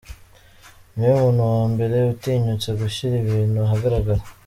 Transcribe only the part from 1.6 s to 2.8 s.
mbere utinyutse